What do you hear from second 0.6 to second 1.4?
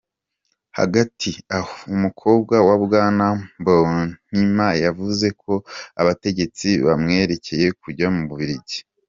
Hagati